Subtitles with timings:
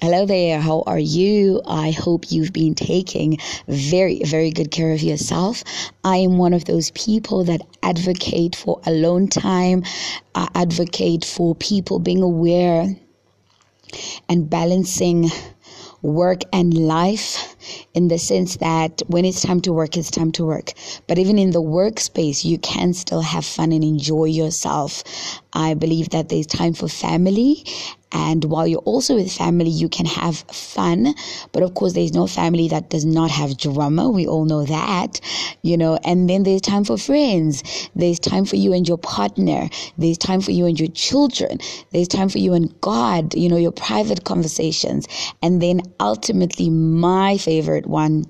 [0.00, 1.60] Hello there, how are you?
[1.66, 5.64] I hope you've been taking very, very good care of yourself.
[6.04, 9.82] I am one of those people that advocate for alone time,
[10.36, 12.94] I advocate for people being aware
[14.28, 15.30] and balancing
[16.00, 17.56] work and life
[17.92, 20.74] in the sense that when it's time to work, it's time to work.
[21.08, 25.02] But even in the workspace, you can still have fun and enjoy yourself.
[25.52, 27.64] I believe that there's time for family
[28.10, 31.14] and while you're also with family, you can have fun.
[31.52, 34.08] But of course, there's no family that does not have drama.
[34.08, 35.20] We all know that,
[35.62, 35.98] you know.
[36.04, 37.90] And then there's time for friends.
[37.94, 39.68] There's time for you and your partner.
[39.98, 41.58] There's time for you and your children.
[41.90, 45.06] There's time for you and God, you know, your private conversations.
[45.42, 48.24] And then ultimately, my favorite one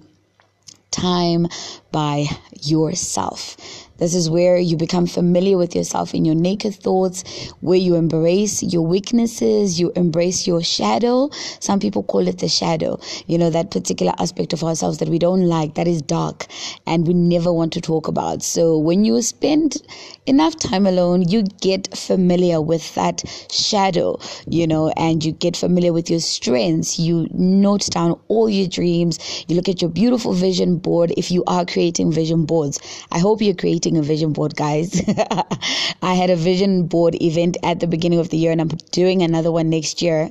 [0.91, 1.47] time
[1.91, 2.27] by
[2.63, 3.57] yourself.
[3.99, 8.63] This is where you become familiar with yourself in your naked thoughts, where you embrace
[8.63, 11.31] your weaknesses, you embrace your shadow.
[11.59, 15.19] Some people call it the shadow, you know, that particular aspect of ourselves that we
[15.19, 16.47] don't like, that is dark,
[16.87, 18.45] and we never want to talk about.
[18.45, 19.79] So when you spend
[20.27, 25.93] enough time alone, you get familiar with that shadow, you know, and you get familiar
[25.93, 27.01] with your strengths.
[27.01, 29.45] You note down all your dreams.
[29.49, 32.81] You look at your beautiful vision board if you are creating vision boards.
[33.13, 35.01] I hope you're creating a vision board, guys.
[36.03, 39.23] I had a vision board event at the beginning of the year, and I'm doing
[39.23, 40.29] another one next year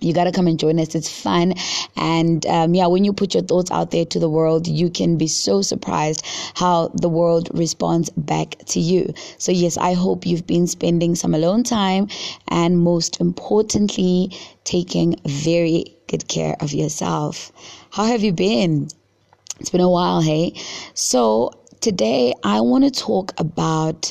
[0.00, 0.94] you got to come and join us.
[0.94, 1.52] It's fun.
[1.94, 5.18] And um, yeah, when you put your thoughts out there to the world, you can
[5.18, 9.12] be so surprised how the world responds back to you.
[9.36, 12.08] So, yes, I hope you've been spending some alone time
[12.48, 17.52] and most importantly, taking very good care of yourself.
[17.90, 18.88] How have you been?
[19.60, 20.54] It's been a while, hey?
[20.94, 21.50] So,
[21.82, 24.10] today I want to talk about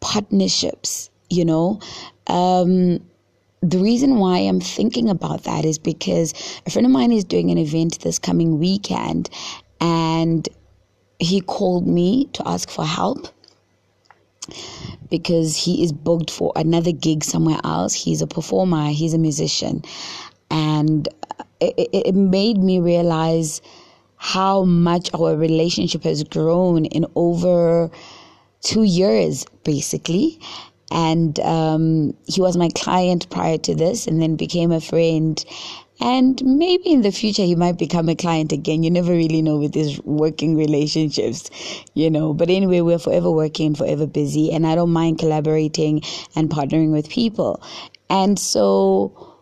[0.00, 1.08] partnerships.
[1.30, 1.80] You know,
[2.26, 2.98] um,
[3.62, 6.34] the reason why I'm thinking about that is because
[6.66, 9.30] a friend of mine is doing an event this coming weekend,
[9.80, 10.46] and
[11.18, 13.28] he called me to ask for help
[15.08, 17.94] because he is booked for another gig somewhere else.
[17.94, 19.84] He's a performer, he's a musician,
[20.50, 21.08] and
[21.60, 23.62] it, it made me realize
[24.22, 27.90] how much our relationship has grown in over
[28.60, 30.38] two years, basically.
[30.92, 35.44] And um, he was my client prior to this and then became a friend.
[36.00, 38.84] And maybe in the future he might become a client again.
[38.84, 41.50] You never really know with these working relationships,
[41.94, 42.32] you know.
[42.32, 46.00] But anyway, we're forever working, forever busy, and I don't mind collaborating
[46.36, 47.60] and partnering with people.
[48.08, 49.34] And so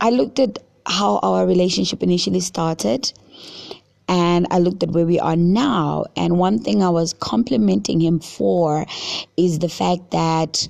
[0.00, 3.12] I looked at how our relationship initially started
[4.12, 6.04] and I looked at where we are now.
[6.16, 8.84] And one thing I was complimenting him for
[9.38, 10.68] is the fact that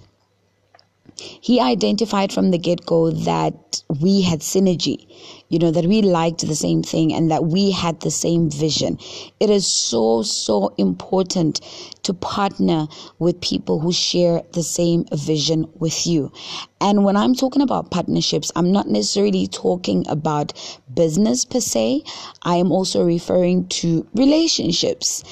[1.41, 5.07] he identified from the get go that we had synergy,
[5.49, 8.99] you know, that we liked the same thing and that we had the same vision.
[9.41, 11.61] It is so, so important
[12.05, 12.87] to partner
[13.19, 16.33] with people who share the same vision with you.
[16.81, 20.53] And when I'm talking about partnerships, I'm not necessarily talking about
[20.95, 22.03] business per se,
[22.43, 25.23] I am also referring to relationships,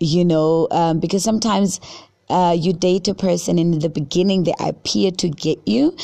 [0.00, 1.80] you know, um, because sometimes
[2.28, 5.96] uh, you date a person and in the beginning they appear to get you.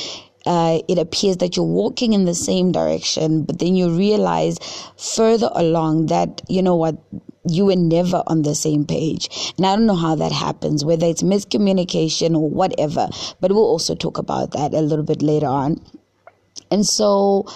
[0.46, 4.58] Uh, it appears that you're walking in the same direction, but then you realize
[4.96, 6.96] further along that, you know what,
[7.46, 9.52] you were never on the same page.
[9.56, 13.08] And I don't know how that happens, whether it's miscommunication or whatever,
[13.40, 15.80] but we'll also talk about that a little bit later on.
[16.70, 17.46] And so,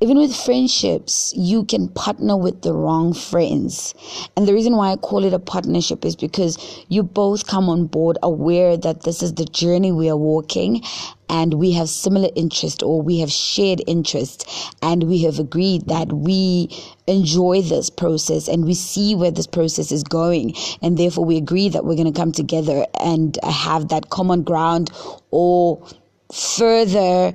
[0.00, 3.94] even with friendships, you can partner with the wrong friends.
[4.36, 6.56] And the reason why I call it a partnership is because
[6.88, 10.82] you both come on board aware that this is the journey we are walking
[11.28, 14.48] and we have similar interest or we have shared interest
[14.82, 16.68] and we have agreed that we
[17.08, 21.68] enjoy this process and we see where this process is going and therefore we agree
[21.68, 24.90] that we're going to come together and have that common ground
[25.32, 25.84] or
[26.32, 27.32] further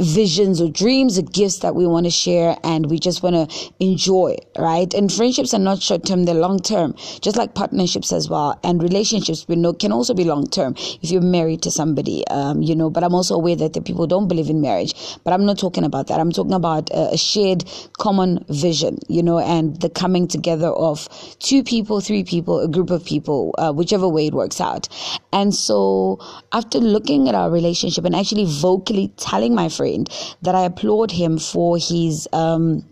[0.00, 3.72] visions or dreams or gifts that we want to share and we just want to
[3.80, 4.92] enjoy, right?
[4.94, 8.58] And friendships are not short term, they're long term, just like partnerships as well.
[8.62, 12.62] And relationships we know can also be long term if you're married to somebody, um,
[12.62, 12.90] you know.
[12.90, 14.94] But I'm also aware that the people don't believe in marriage.
[15.24, 16.20] But I'm not talking about that.
[16.20, 17.64] I'm talking about a, shared
[17.98, 21.08] common vision, you know, and the coming together of
[21.40, 24.88] two people, three people, a group of people, uh, whichever way it works out.
[25.32, 26.20] And so
[26.52, 30.08] after looking at our relationship and actually vocally telling my friend, friend
[30.42, 32.84] that I applaud him for his um,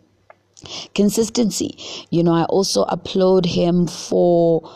[0.94, 1.76] consistency.
[2.10, 4.68] You know, I also applaud him for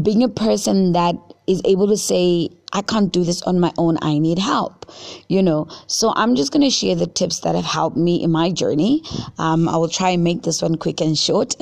[0.00, 1.16] being a person that
[1.48, 3.96] is able to say, I can't do this on my own.
[4.02, 4.84] I need help,
[5.28, 5.68] you know.
[5.86, 9.02] So I'm just going to share the tips that have helped me in my journey.
[9.38, 11.56] Um, I will try and make this one quick and short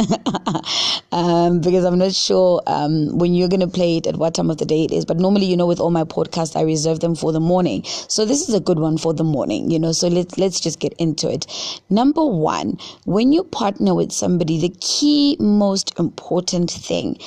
[1.13, 4.51] um, because I'm not sure um, when you're going to play it at what time
[4.51, 5.05] of the day it is.
[5.05, 7.85] But normally, you know, with all my podcasts, I reserve them for the morning.
[7.85, 9.93] So this is a good one for the morning, you know.
[9.93, 11.47] So let's let's just get into it.
[11.89, 17.19] Number one, when you partner with somebody, the key most important thing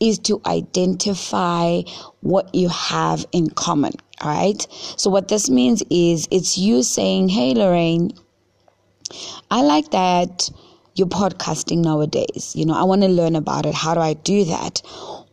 [0.00, 1.80] is to identify
[2.20, 3.92] what you have in common.
[4.20, 4.66] All right.
[4.96, 8.12] So what this means is it's you saying, Hey, Lorraine,
[9.50, 10.50] I like that
[10.94, 12.52] you're podcasting nowadays.
[12.54, 13.74] You know, I want to learn about it.
[13.74, 14.82] How do I do that?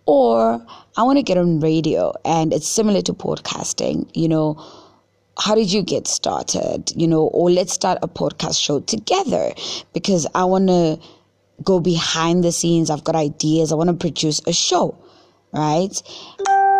[0.05, 0.65] Or
[0.97, 4.61] I want to get on radio and it's similar to podcasting, you know,
[5.39, 6.91] how did you get started?
[6.95, 9.53] You know, or let's start a podcast show together
[9.93, 10.99] because I want to
[11.63, 12.89] go behind the scenes.
[12.89, 13.71] I've got ideas.
[13.71, 14.97] I want to produce a show,
[15.53, 16.01] right?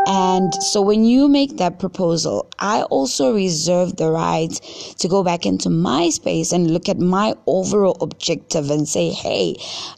[0.07, 4.51] And so when you make that proposal, I also reserve the right
[4.97, 9.55] to go back into my space and look at my overall objective and say, hey,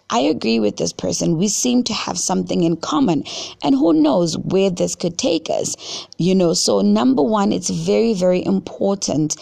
[0.09, 1.38] I agree with this person.
[1.38, 3.23] We seem to have something in common.
[3.63, 6.07] And who knows where this could take us?
[6.17, 9.38] You know, so number one, it's very, very important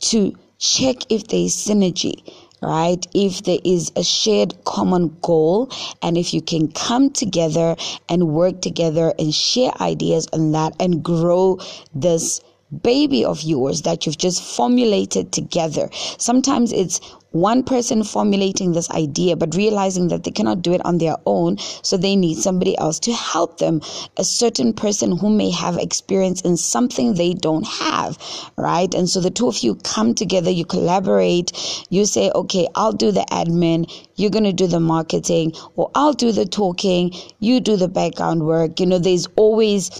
[0.00, 2.22] to check if there is synergy
[2.62, 3.06] right?
[3.14, 5.70] If there is a shared common goal
[6.02, 7.76] and if you can come together
[8.08, 11.58] and work together and share ideas on that and grow
[11.94, 12.40] this
[12.82, 15.88] baby of yours that you've just formulated together.
[16.18, 17.00] Sometimes it's
[17.30, 21.58] one person formulating this idea, but realizing that they cannot do it on their own,
[21.58, 23.82] so they need somebody else to help them.
[24.16, 28.18] A certain person who may have experience in something they don't have,
[28.56, 28.92] right?
[28.94, 31.52] And so the two of you come together, you collaborate,
[31.90, 36.14] you say, okay, I'll do the admin, you're going to do the marketing, or I'll
[36.14, 38.80] do the talking, you do the background work.
[38.80, 39.90] You know, there's always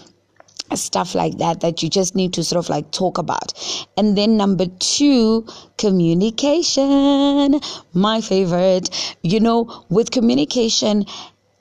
[0.74, 3.52] stuff like that that you just need to sort of like talk about.
[3.96, 5.46] And then number two,
[5.78, 7.60] communication.
[7.92, 9.16] My favorite.
[9.22, 11.04] You know, with communication,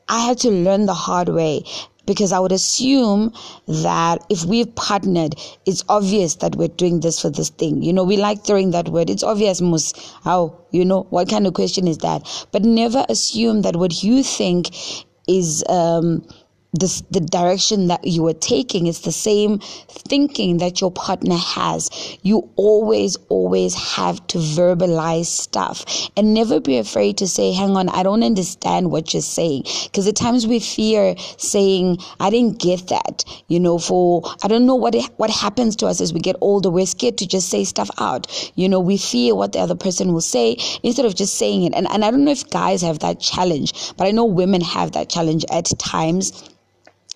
[0.08, 1.64] I had to learn the hard way
[2.06, 3.34] because I would assume
[3.68, 5.36] that if we've partnered,
[5.66, 7.82] it's obvious that we're doing this for this thing.
[7.82, 9.10] You know, we like throwing that word.
[9.10, 9.94] It's obvious, mus.
[10.24, 12.48] How, you know, what kind of question is that?
[12.52, 14.70] But never assume that what you think
[15.28, 16.24] is, um,
[16.80, 22.18] the, the direction that you are taking is the same thinking that your partner has.
[22.22, 25.86] You always, always have to verbalize stuff
[26.18, 29.64] and never be afraid to say, hang on, I don't understand what you're saying.
[29.84, 33.24] Because at times we fear saying, I didn't get that.
[33.48, 36.36] You know, for, I don't know what, it, what happens to us as we get
[36.42, 36.70] older.
[36.70, 38.52] We're scared to just say stuff out.
[38.56, 41.74] You know, we fear what the other person will say instead of just saying it.
[41.74, 44.94] And, and I don't know if guys have that challenge, but I know women have
[44.94, 46.50] that challenge at times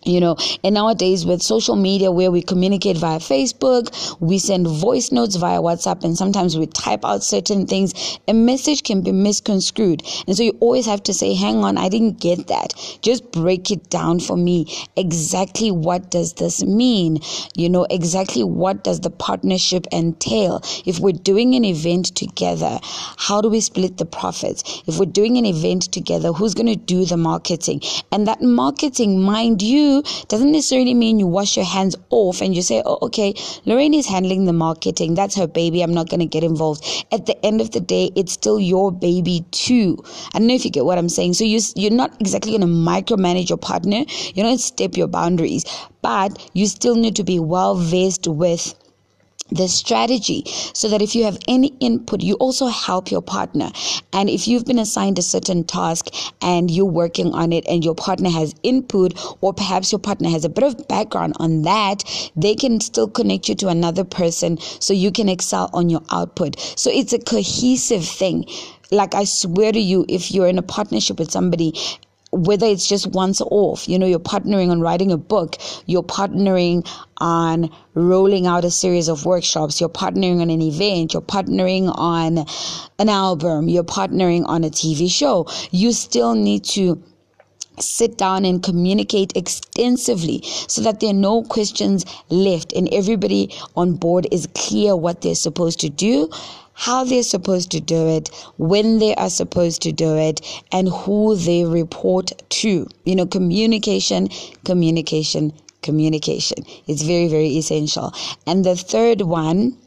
[0.10, 0.36] you know.
[0.64, 3.90] And nowadays with social media where we communicate via facebook
[4.20, 8.84] we send voice notes via whatsapp and sometimes we type out certain things a message
[8.84, 10.04] can be misconstrued.
[10.28, 12.74] And so you always have to say hang on i didn't get that.
[13.02, 14.66] Just break it down for me.
[14.96, 17.20] Exactly what does this mean?
[17.56, 20.62] You know exactly what does the partnership entail?
[20.86, 22.80] If we're doing an event together
[23.18, 24.84] how do we split the profits?
[24.88, 27.82] If we're doing an event together who's going to do the marketing?
[28.12, 32.62] And that marketing mind you doesn't necessarily mean you wash your hands off and you
[32.62, 33.34] say, oh, okay,
[33.66, 35.16] Lorraine is handling the marketing.
[35.16, 35.82] That's her baby.
[35.82, 36.84] I'm not going to get involved.
[37.12, 40.04] At the end of the day, it's still your baby too.
[40.34, 41.34] I don't know if you get what I'm saying.
[41.34, 44.04] So you, you're not exactly going to micromanage your partner.
[44.34, 45.66] You don't step your boundaries,
[46.02, 48.74] but you still need to be well versed with
[49.52, 53.72] the strategy so that if you have any input, you also help your partner.
[54.14, 56.08] And if you've been assigned a certain task
[56.42, 60.46] and you're working on it and your partner has input, or perhaps your partner has
[60.46, 62.04] a bit of background on that,
[62.36, 66.60] they can still connect you to another person so you can excel on your output.
[66.78, 68.46] So it's a cohesive thing
[68.92, 71.74] like I swear to you, if you're in a partnership with somebody
[72.32, 75.56] whether it's just once off, you know, you're partnering on writing a book,
[75.86, 81.22] you're partnering on rolling out a series of workshops, you're partnering on an event, you're
[81.22, 82.46] partnering on
[83.00, 87.02] an album, you're partnering on a TV show, you still need to
[87.80, 93.96] sit down and communicate extensively so that there are no questions left and everybody on
[93.96, 96.30] board is clear what they're supposed to do
[96.80, 100.40] how they're supposed to do it, when they are supposed to do it,
[100.72, 102.88] and who they report to.
[103.04, 104.30] You know, communication,
[104.64, 106.66] communication, communication.
[106.88, 108.14] It's very, very essential.
[108.48, 109.78] And the third one,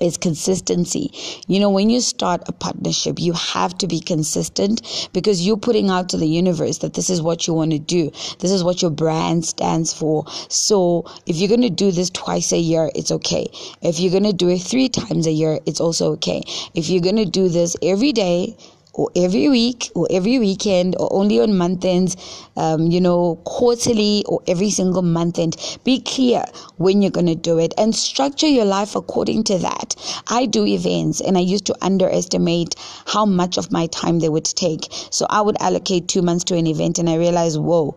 [0.00, 1.12] is consistency.
[1.46, 5.90] You know, when you start a partnership, you have to be consistent because you're putting
[5.90, 8.10] out to the universe that this is what you want to do.
[8.38, 10.24] This is what your brand stands for.
[10.48, 13.48] So if you're going to do this twice a year, it's okay.
[13.82, 16.42] If you're going to do it three times a year, it's also okay.
[16.74, 18.56] If you're going to do this every day,
[18.94, 22.16] or every week or every weekend or only on month ends,
[22.56, 25.56] um, you know, quarterly or every single month end.
[25.84, 26.44] Be clear
[26.76, 29.96] when you're going to do it and structure your life according to that.
[30.28, 32.74] I do events and I used to underestimate
[33.06, 34.88] how much of my time they would take.
[35.10, 37.96] So I would allocate two months to an event and I realized, whoa,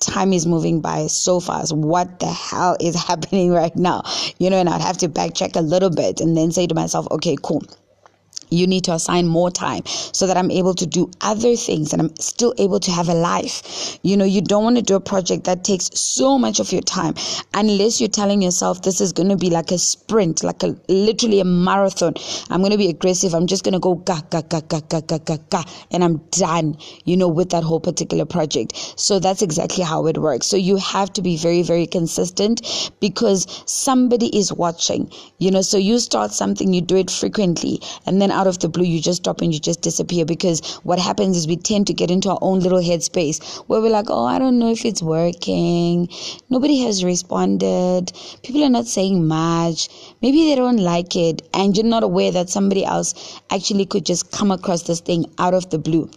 [0.00, 1.74] time is moving by so fast.
[1.74, 4.02] What the hell is happening right now?
[4.38, 7.06] You know, and I'd have to backtrack a little bit and then say to myself,
[7.10, 7.62] okay, cool
[8.50, 12.02] you need to assign more time so that I'm able to do other things and
[12.02, 13.98] I'm still able to have a life.
[14.02, 16.82] You know, you don't want to do a project that takes so much of your
[16.82, 17.14] time
[17.54, 21.40] unless you're telling yourself this is going to be like a sprint, like a literally
[21.40, 22.14] a marathon.
[22.50, 23.34] I'm going to be aggressive.
[23.34, 26.18] I'm just going to go ga, ga, ga, ga, ga, ga, ga, ga, and I'm
[26.30, 28.76] done, you know, with that whole particular project.
[28.96, 30.46] So that's exactly how it works.
[30.46, 35.78] So you have to be very, very consistent because somebody is watching, you know, so
[35.78, 39.22] you start something, you do it frequently, and then out of the blue you just
[39.22, 42.38] stop and you just disappear because what happens is we tend to get into our
[42.42, 46.08] own little headspace where we're like, oh, I don't know if it's working.
[46.50, 48.12] Nobody has responded.
[48.42, 49.88] People are not saying much.
[50.20, 51.42] Maybe they don't like it.
[51.54, 55.54] And you're not aware that somebody else actually could just come across this thing out
[55.54, 56.10] of the blue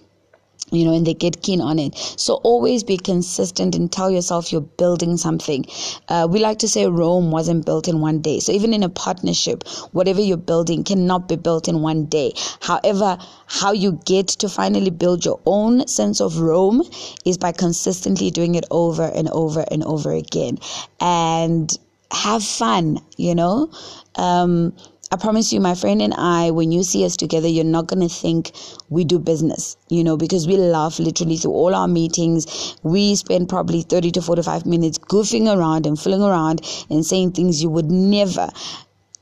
[0.71, 1.97] you know, and they get keen on it.
[1.97, 5.65] So always be consistent and tell yourself you're building something.
[6.07, 8.39] Uh, we like to say Rome wasn't built in one day.
[8.39, 12.33] So even in a partnership, whatever you're building cannot be built in one day.
[12.61, 16.83] However, how you get to finally build your own sense of Rome
[17.25, 20.59] is by consistently doing it over and over and over again.
[20.99, 21.75] And
[22.11, 23.71] have fun, you know?
[24.15, 24.73] Um,
[25.11, 28.07] I promise you, my friend and I, when you see us together, you're not going
[28.07, 28.51] to think
[28.89, 32.77] we do business, you know, because we laugh literally through all our meetings.
[32.83, 36.61] We spend probably 30 to 45 minutes goofing around and fooling around
[36.91, 38.49] and saying things you would never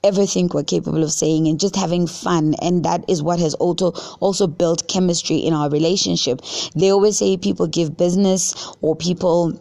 [0.04, 3.56] ever think we're capable of saying and just having fun and that is what has
[3.56, 6.40] also also built chemistry in our relationship
[6.76, 9.60] they always say people give business or people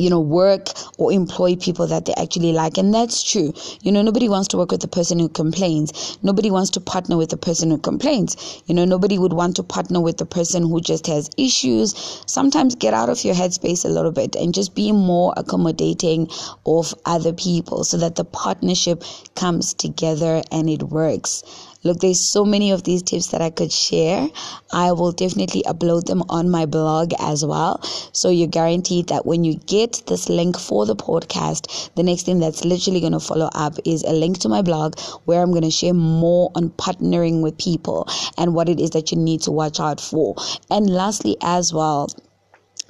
[0.00, 2.78] you know, work or employ people that they actually like.
[2.78, 3.52] And that's true.
[3.82, 6.18] You know, nobody wants to work with the person who complains.
[6.22, 8.62] Nobody wants to partner with the person who complains.
[8.66, 11.94] You know, nobody would want to partner with the person who just has issues.
[12.26, 16.28] Sometimes get out of your headspace a little bit and just be more accommodating
[16.66, 19.04] of other people so that the partnership
[19.34, 21.42] comes together and it works.
[21.82, 24.28] Look, there's so many of these tips that I could share.
[24.70, 27.82] I will definitely upload them on my blog as well.
[28.12, 32.38] So you're guaranteed that when you get this link for the podcast, the next thing
[32.38, 35.62] that's literally going to follow up is a link to my blog where I'm going
[35.62, 38.06] to share more on partnering with people
[38.36, 40.36] and what it is that you need to watch out for.
[40.70, 42.10] And lastly, as well,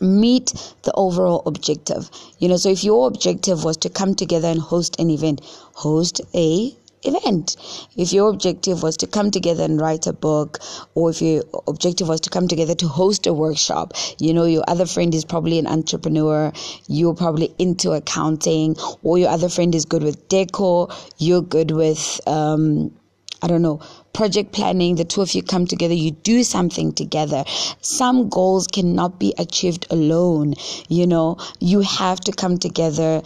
[0.00, 0.46] meet
[0.82, 2.10] the overall objective.
[2.40, 5.42] You know, so if your objective was to come together and host an event,
[5.74, 7.56] host a event.
[7.96, 10.58] If your objective was to come together and write a book,
[10.94, 14.64] or if your objective was to come together to host a workshop, you know, your
[14.68, 16.52] other friend is probably an entrepreneur,
[16.88, 20.88] you're probably into accounting, or your other friend is good with decor,
[21.18, 22.94] you're good with, um,
[23.42, 23.80] I don't know,
[24.12, 27.44] project planning, the two of you come together, you do something together.
[27.80, 30.54] Some goals cannot be achieved alone.
[30.88, 33.22] You know, you have to come together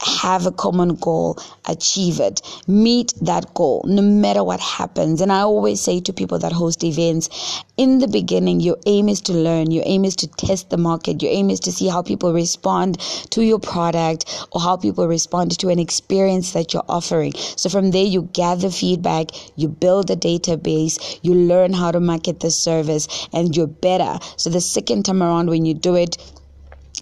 [0.00, 1.38] have a common goal,
[1.68, 5.20] achieve it, meet that goal, no matter what happens.
[5.20, 9.20] And I always say to people that host events, in the beginning, your aim is
[9.22, 12.02] to learn, your aim is to test the market, your aim is to see how
[12.02, 12.98] people respond
[13.30, 17.32] to your product or how people respond to an experience that you're offering.
[17.34, 22.40] So from there, you gather feedback, you build a database, you learn how to market
[22.40, 24.18] the service, and you're better.
[24.36, 26.16] So the second time around, when you do it,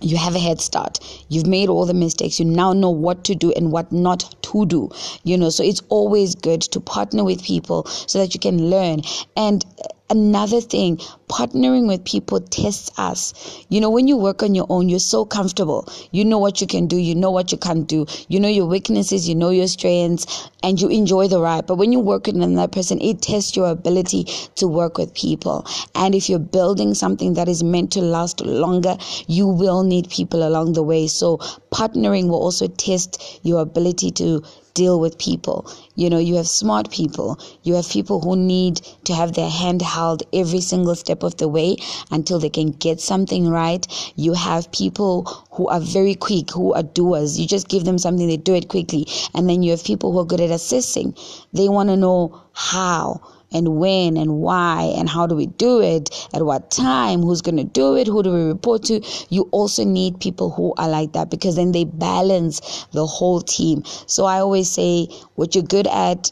[0.01, 0.99] you have a head start.
[1.29, 2.39] You've made all the mistakes.
[2.39, 4.91] You now know what to do and what not to do.
[5.25, 9.03] You know, so it's always good to partner with people so that you can learn.
[9.37, 9.65] And
[10.11, 10.97] another thing,
[11.29, 13.65] partnering with people tests us.
[13.69, 15.89] You know, when you work on your own, you're so comfortable.
[16.11, 18.67] You know what you can do, you know what you can't do, you know your
[18.67, 21.67] weaknesses, you know your strengths, and you enjoy the ride.
[21.67, 24.25] But when you work with another person, it tests your ability
[24.57, 25.67] to work with people.
[25.95, 28.97] And if you're building something that is meant to last longer,
[29.27, 31.07] you will need people along the way.
[31.07, 31.39] So
[31.73, 34.43] partnering will also test your ability to
[34.79, 35.69] deal with people.
[35.97, 37.39] You know, you have smart people.
[37.65, 41.49] You have people who need to have their hand held every single step of the
[41.49, 41.77] way
[42.13, 43.85] until they can get something right.
[44.15, 47.41] You have people who are very quick, who are doers.
[47.41, 49.07] You just give them something, they do it quickly.
[49.35, 51.15] And then you have people who are good at assessing.
[51.53, 53.21] They want to know how
[53.53, 57.57] and when and why and how do we do it at what time who's going
[57.57, 59.01] to do it who do we report to.
[59.31, 63.83] You also need people who are like that because then they balance the whole team.
[64.07, 66.31] So i always say what you're good at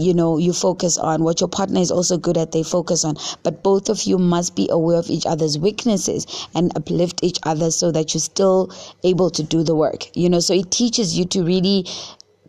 [0.00, 1.24] you know you focus on.
[1.24, 3.16] What your partner is also good at they focus on.
[3.42, 7.70] But both of you must be aware of each other's weaknesses and uplift each other
[7.70, 8.72] so that you're still
[9.02, 10.40] able to do the work you know.
[10.40, 11.84] So it teaches you to really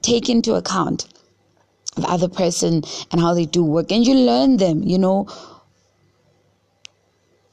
[0.02, 1.08] take into account
[1.96, 3.92] the other person and how they do work.
[3.92, 5.28] And you learn them you know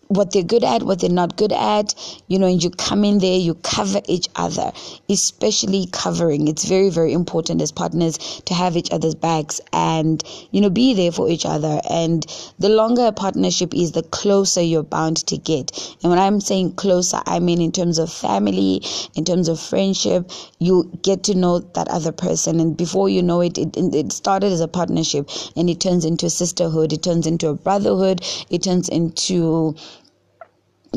[0.08, 1.94] what they're good at, what they're not good at,
[2.28, 4.72] you know, and you come in there, you cover each other,
[5.08, 6.48] especially covering.
[6.48, 10.94] It's very, very important as partners to have each other's backs and, you know, be
[10.94, 11.80] there for each other.
[11.90, 12.24] And
[12.58, 15.72] the longer a partnership is, the closer you're bound to get.
[16.02, 18.82] And when I'm saying closer, I mean in terms of family,
[19.14, 22.60] in terms of friendship, you get to know that other person.
[22.60, 26.26] And before you know it, it, it started as a partnership and it turns into
[26.26, 28.20] a sisterhood, it turns into a brotherhood,
[28.50, 29.74] it turns into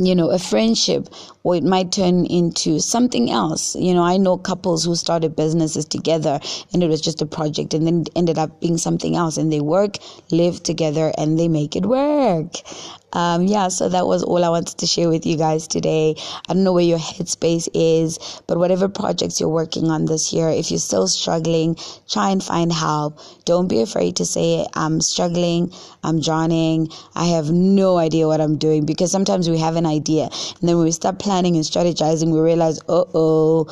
[0.05, 1.07] you know, a friendship,
[1.43, 3.75] or it might turn into something else.
[3.75, 6.39] You know, I know couples who started businesses together
[6.73, 9.61] and it was just a project and then ended up being something else and they
[9.61, 9.97] work,
[10.31, 12.55] live together, and they make it work
[13.13, 16.15] um, yeah, so that was all I wanted to share with you guys today.
[16.47, 20.49] I don't know where your headspace is, but whatever projects you're working on this year,
[20.49, 21.75] if you're still struggling,
[22.09, 23.19] try and find help.
[23.45, 25.73] Don't be afraid to say, I'm struggling,
[26.03, 30.29] I'm drowning, I have no idea what I'm doing because sometimes we have an idea
[30.59, 33.67] and then when we start planning and strategizing, we realize, uh oh,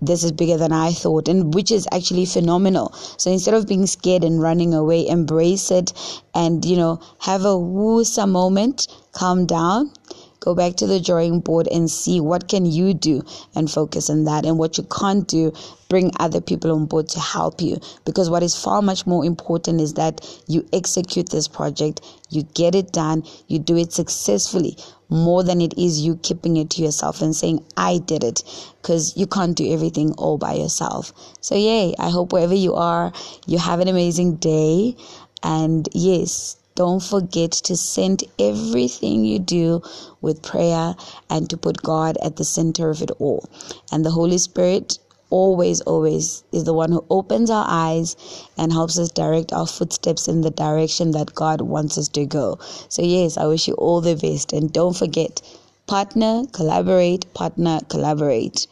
[0.00, 2.92] this is bigger than I thought, and which is actually phenomenal.
[3.18, 5.92] So instead of being scared and running away, embrace it
[6.34, 9.92] and, you know, have a woosa moment, calm down,
[10.40, 13.22] go back to the drawing board and see what can you do
[13.54, 14.46] and focus on that.
[14.46, 15.52] And what you can't do
[15.88, 17.78] bring other people on board to help you.
[18.06, 22.74] Because what is far much more important is that you execute this project you get
[22.74, 24.76] it done you do it successfully
[25.10, 28.42] more than it is you keeping it to yourself and saying, I did it,
[28.80, 31.12] because you can't do everything all by yourself.
[31.40, 33.12] So, yay, I hope wherever you are,
[33.46, 34.96] you have an amazing day.
[35.42, 39.82] And yes, don't forget to send everything you do
[40.20, 40.94] with prayer
[41.28, 43.48] and to put God at the center of it all.
[43.92, 44.98] And the Holy Spirit
[45.30, 48.16] always, always is the one who opens our eyes
[48.58, 52.58] and helps us direct our footsteps in the direction that God wants us to go.
[52.88, 54.52] So, yes, I wish you all the best.
[54.52, 55.40] And don't forget
[55.86, 58.66] partner, collaborate, partner, collaborate.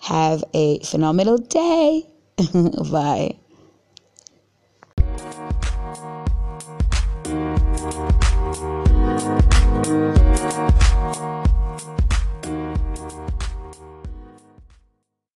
[0.00, 2.06] Have a phenomenal day.
[2.90, 3.36] Bye.